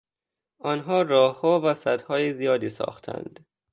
آنها 0.59 1.01
راهها 1.01 1.61
و 1.63 1.73
سدهای 1.73 2.33
زیادی 2.33 2.69
ساختند. 2.69 3.45